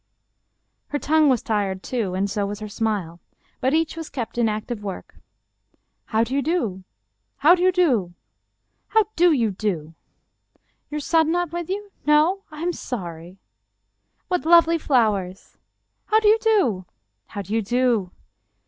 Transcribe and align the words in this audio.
Her 0.87 0.97
tongue 0.97 1.29
was 1.29 1.43
tired 1.43 1.83
too 1.83 2.15
and 2.15 2.27
so 2.27 2.47
was 2.47 2.59
her 2.59 2.67
smile, 2.67 3.19
but 3.59 3.71
eacH 3.71 3.95
was 3.95 4.09
kept 4.09 4.39
in 4.39 4.49
active 4.49 4.81
work." 4.83 5.15
How 6.05 6.23
do 6.23 6.33
you 6.33 6.41
do?"" 6.41 6.83
How 7.37 7.53
do 7.53 7.61
you 7.61 7.71
do?"" 7.71 8.15
How 8.95 9.03
do 9.15 9.31
you 9.31 9.51
do?"" 9.51 9.93
Your 10.89 11.01
son 11.01 11.31
not 11.31 11.51
with 11.51 11.69
you? 11.69 11.91
No? 12.03 12.45
I 12.49 12.61
am 12.63 12.73
sorry."" 12.73 13.37
What 14.27 14.43
lovely 14.43 14.79
flowers!"" 14.79 15.59
How 16.07 16.19
do 16.19 16.29
you 16.29 16.39
do?"" 16.39 16.85
How 17.27 17.43
do 17.43 17.53
you 17.53 17.61
do 17.61 18.09